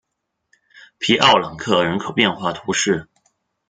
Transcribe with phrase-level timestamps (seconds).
[0.97, 3.07] 皮奥朗克人口变化图示